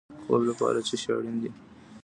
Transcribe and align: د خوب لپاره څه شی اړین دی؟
د 0.17 0.19
خوب 0.23 0.41
لپاره 0.49 0.79
څه 0.87 0.95
شی 1.01 1.09
اړین 1.15 1.35
دی؟ 1.41 1.51